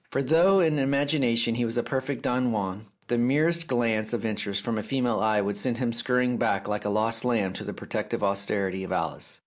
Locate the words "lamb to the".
7.23-7.71